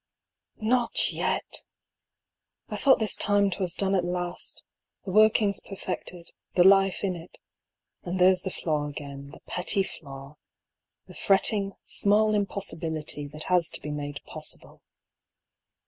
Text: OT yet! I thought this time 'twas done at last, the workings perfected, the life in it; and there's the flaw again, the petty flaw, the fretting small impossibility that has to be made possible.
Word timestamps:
OT 0.63 1.13
yet! 1.15 1.65
I 2.69 2.75
thought 2.75 2.97
this 2.97 3.15
time 3.15 3.51
'twas 3.51 3.75
done 3.75 3.93
at 3.93 4.03
last, 4.03 4.63
the 5.05 5.11
workings 5.11 5.59
perfected, 5.59 6.31
the 6.55 6.63
life 6.63 7.03
in 7.03 7.15
it; 7.15 7.37
and 8.01 8.17
there's 8.17 8.41
the 8.41 8.49
flaw 8.49 8.87
again, 8.87 9.29
the 9.29 9.41
petty 9.41 9.83
flaw, 9.83 10.37
the 11.05 11.13
fretting 11.13 11.73
small 11.83 12.33
impossibility 12.33 13.27
that 13.27 13.43
has 13.43 13.69
to 13.69 13.79
be 13.79 13.91
made 13.91 14.21
possible. 14.25 14.81